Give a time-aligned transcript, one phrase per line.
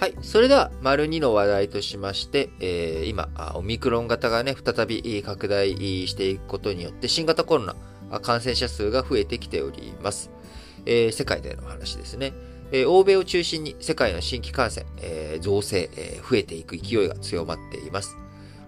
[0.00, 0.14] はい。
[0.22, 5.76] それでは、丸2の話題としまして、えー、今、オミクロン型がね、再び拡大
[6.08, 7.64] していくことによって、新型コロ
[8.10, 10.30] ナ感染者数が増えてきております。
[10.86, 12.32] えー、世界での話ですね。
[12.72, 18.16] えー、欧米を中心に世界の新規感染、えー、増生、えー、増えていく勢いが強まっています。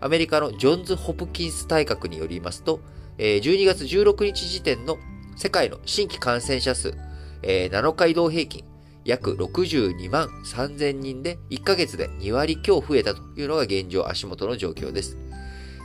[0.02, 2.80] アメリカのジョンズ・ホプキンス大学によりますと、
[3.16, 4.98] えー、12月16日時点の
[5.36, 6.94] 世界の新規感染者数、
[7.40, 8.66] えー、7日移動平均、
[9.04, 15.18] 約62万3000人で1ヶ月で2割強増えたというのが現状足元の状況です。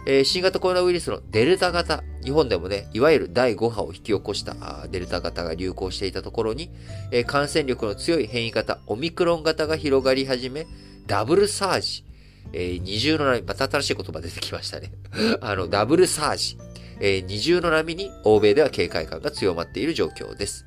[0.09, 6.71] えー、新型コロナウイルスのデルタ型、日本でもね、いわゆる第5波を引き起こしたデルタ型が流行していたところに、
[7.11, 10.65] えー、感染力の強い変異型、オミクロン型が広がり始め、
[11.07, 12.05] ダブルサージ、
[12.53, 14.93] えー、二重の波、また新しい言葉出てきましたね。
[15.41, 16.57] あの、ダブルサージ、
[17.01, 20.65] え、二重の波に欧米では警戒感が強まっている状況です。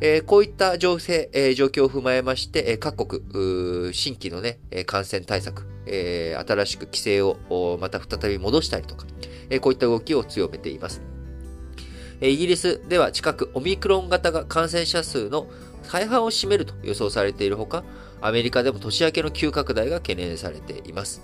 [0.00, 9.06] えー、こういった情勢、えー、状況を踏まえまして、え、各国、新規のね、感染対策、え、新しく規制をまた再び戻したりとか、
[9.50, 11.00] え、こういった動きを強めています。
[12.20, 15.46] イギリスでは近くオミクロン型が感染者数の
[15.92, 17.84] 大半を占めると予想されているほか、
[18.20, 21.22] アメリカでも年明けの急拡大が懸念されています。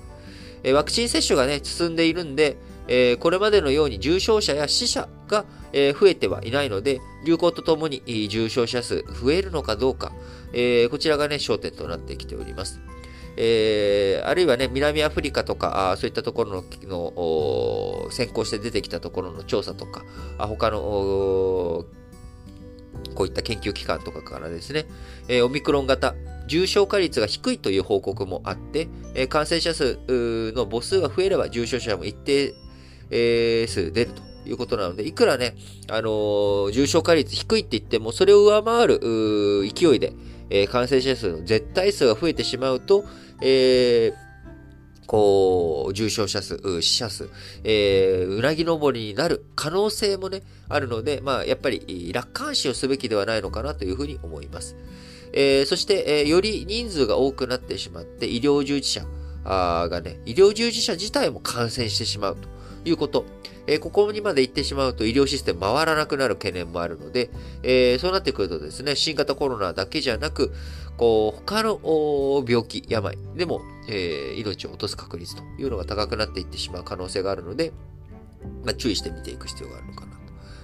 [0.75, 2.57] ワクチン接種がね、進んでいるんで、
[2.89, 10.13] え、これまでのように重症者や死者が、え、増えてはいないので、流行とともに重症者数増えるのかどうか、
[10.53, 12.81] え、こちらがね、焦点となってきております。
[13.37, 20.05] え、あるいはね、南アフリカとか、そういったところのの先行して出てきたところの調査とか、
[20.39, 20.79] あ他の
[23.15, 24.87] こういった研究機関とかからですね、
[25.29, 26.15] え、オミクロン型、
[26.47, 29.99] 重症化率が低いという報告もあって、え、感染者数
[30.55, 32.55] の母数が増えれば重症者も一定
[33.11, 35.57] えー、数出るということなので、いくらね、
[35.89, 39.01] あのー、重症化率低いって言っても、それを上回る
[39.73, 40.13] 勢いで、
[40.51, 43.05] えー、感染者数の絶対数が増えてしまうと、
[43.41, 44.15] えー、
[45.07, 47.31] こう、重症者数、死者数、
[47.65, 54.77] えー、うなぎ登りになる可能性もね、あるので、まあ、やっぱり楽観視をすべきではないのかなというふうに思います。
[55.33, 59.07] えー、そして、えー、より人数が多くなってしまって、医療従事者
[59.45, 62.60] がね、医療従事者自体も感染してしまうと。
[62.85, 63.25] いうこと。
[63.67, 67.31] えー、ここにまで行ってしまうと医療システム回らなくなる懸念もあるので、
[67.63, 70.53] えー、そうなってくるとですね、新型コロナだけじゃなく、
[70.97, 77.73] こう、他の病気、病でも、えー、命を落とす確率というのが高くなっていってしまう可能性があるので、
[78.65, 80.21] まあ、注意して見ていく必要があるのかなと。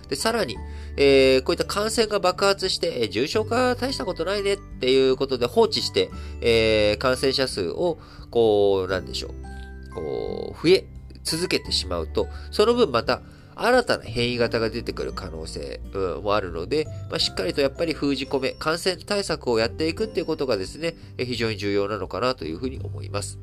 [0.09, 0.57] で、さらに、
[0.97, 6.11] えー、こういった感染が爆発して、えー、重症化大したことないねっていうことで放置して、
[6.41, 7.99] えー、感染者数を、
[8.31, 10.87] こう、なんでしょう、こう、増え、
[11.27, 13.21] 続けてしまうと、その分また
[13.57, 15.81] 新たな変異型が出てくる可能性
[16.23, 23.39] もあるので、まあ、しっかりとやっぱり封じ込め、感染対策をやっていくっていうことがですね、非常に重要なのかなというふうに思います。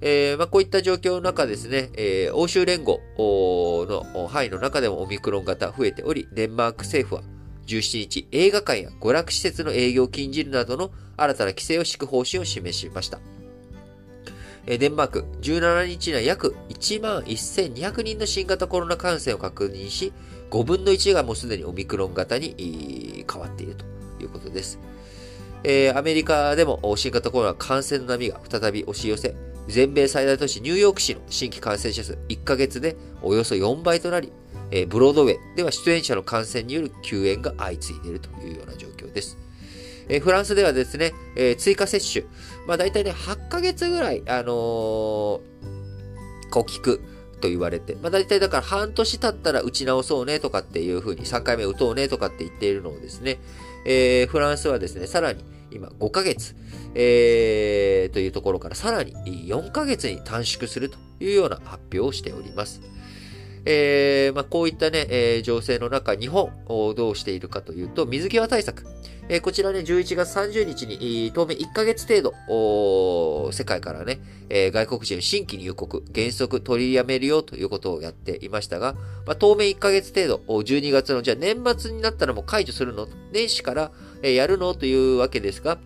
[0.00, 3.00] えーまあ、こういった状況の中ですね、えー、欧州連合
[3.88, 7.22] の範囲の中でもオミクロン型増えており、デンマーク政府は
[7.66, 13.18] 17日、映画館や娯楽施設の営業を禁じるなどの新たな規制を敷く方針を示しました。
[14.66, 20.12] デンマーク、17日には約1万1200人の新型コロナ感染を確認し、
[20.50, 23.84] 5分の1がもうすでにオミクロン型に変わっていると
[24.20, 24.80] いうことです。
[25.62, 29.36] え、アメリカでも新型コロナ感染の波が再び押し寄せ、
[29.68, 34.32] 全米最大都市ニューヨーク市の新規感染者数1ヶ月でおよそ4倍となり、
[34.72, 39.38] え、ブロードウェイでは出演者の感染による休園が相次いでいるというような状況です。
[40.08, 42.24] え、フランスではですね、え、追加接種、
[42.66, 45.40] まあ大体ね、8ヶ月ぐらい、あのー、
[46.50, 47.00] こう効く
[47.40, 53.38] と言われて、まあ大体だから半年経ったら打ち直そうねとかっていう風に3回目打とうねとかって言っているのをですね、
[53.84, 56.54] えー、フランスはですね、さらに今5ヶ月、
[56.94, 59.14] えー、というところからさらに
[59.48, 62.80] 4ヶ月に短縮するというような発表をしております。
[63.66, 68.86] えー、まあ、こういったね、えー、情勢の中、日本をどうしているかというと、水際対策。
[69.28, 78.94] えー、こちらね、11月30日に、当面1ヶ月程度、世界からね、えー、外国人新規入国、原則取りやめるよということをやっていましたが、
[79.26, 83.08] まあ、当面1ヶ月程度、12月の、じゃあ年末になったらもう解除するの？
[83.32, 83.90] 年始から、
[84.22, 84.74] え、やるの？
[84.74, 85.78] というわけですが、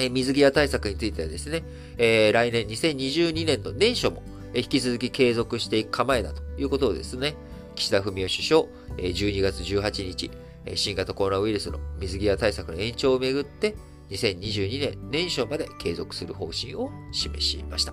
[0.00, 1.62] え、水際対策についてはですね、
[1.96, 4.20] え、来年2022年の年初も、
[4.54, 7.34] 引き続き継続していく構えだということをですね、
[7.74, 8.62] 岸田文雄首相、
[8.96, 10.30] 12月18日、
[10.74, 13.76] 新型コロナウイルスの水際対策の延長をめぐって、
[14.10, 17.92] 2022年年初まで継続する方針を示しました。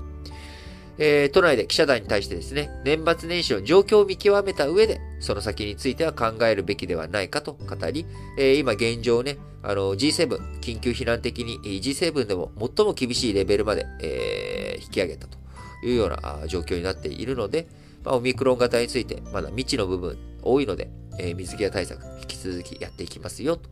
[0.98, 8.06] えー、都内で記者団に対してですね、年末年始の状況を見極めた上で、その先については考えるべきではないかと語り、
[8.38, 15.38] えー、今現状ね、あの G7、緊急避難的に G7 でも最も厳しいレベルまで、えー、引き上げたと
[15.84, 17.68] いうような状況になっているので、
[18.04, 20.90] まあ、オミクロン型についてまだ未知の部分多いので、
[21.20, 23.70] えー、水際対策引き続きやっていきますよと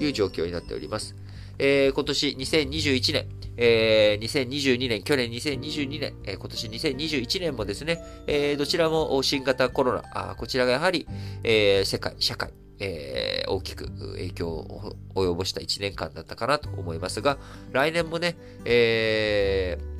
[0.00, 1.14] いう状況になっております。
[1.58, 11.08] えー、今年2021年、えー、2022年、去年2022年、えー、今年2021年もですね、えー、どちらも新型コロナ、こちらがやはり、
[11.42, 17.38] えー、世界、社会、えー、大きく影響を及ぼした1年間だったかなと思いますが、
[17.72, 19.97] 来年もね、えー、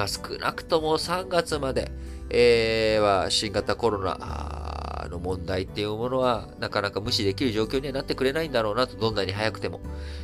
[0.00, 1.92] まあ、少なくとも3月まで、
[2.30, 9.82] えー、は新型コロナの問題っていうものはなかなか無視できる状況にはなってくれないんだろうなと、どんなに早くても。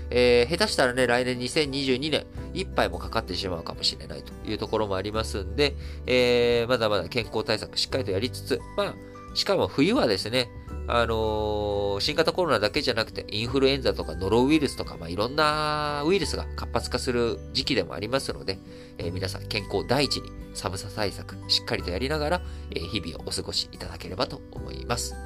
[0.09, 2.25] えー、下手したらね、来年2022年、
[2.55, 5.77] いっぱいもかかってしまうかもしれないというところもありますんで、
[6.07, 8.95] えー、まだまだ健康対策しっかりとやりつつ、まあ、
[9.35, 10.49] しかも冬はですね、
[10.89, 18.59] あのー、新型コロナだけじゃなくて、インフルエンザとかノロウイルスとか、まあ、いろんなウイルスが活発化する時期でもありますので、
[18.99, 22.41] えー、皆さん健康第一に寒さ対策しっかりとやりながら、
[22.71, 25.26] えー、日々をお過ごしいただければと思います。